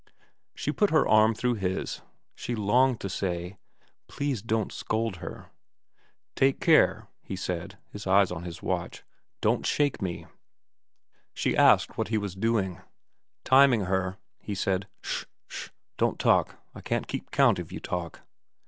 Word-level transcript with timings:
She 0.55 0.71
put 0.71 0.89
her 0.89 1.07
arm 1.07 1.35
through 1.35 1.53
his. 1.61 2.01
She 2.33 2.55
longed 2.55 2.99
to 3.01 3.07
say,' 3.07 3.57
Please 4.09 4.41
don't 4.41 4.71
scold 4.71 5.17
her.'' 5.17 5.51
Take 6.35 6.59
care,' 6.59 7.07
he 7.21 7.35
said, 7.35 7.77
his 7.91 8.07
eyes 8.07 8.31
on 8.31 8.41
his 8.41 8.63
watch.' 8.63 9.03
Don't 9.41 9.63
shake 9.63 10.01
me' 10.01 10.25
She 11.35 11.55
asked 11.55 11.99
what 11.99 12.07
he 12.07 12.17
was 12.17 12.33
doing. 12.33 12.81
* 13.13 13.43
Timing 13.45 13.81
her,' 13.81 14.17
he 14.39 14.55
said.' 14.55 14.87
Sh 15.03 15.25
sh 15.47 15.69
don't 15.99 16.17
talk. 16.17 16.55
I 16.73 16.81
can't 16.81 17.05
keep 17.07 17.29
count 17.29 17.59
if 17.59 17.71
you 17.71 17.79
talk.' 17.79 18.21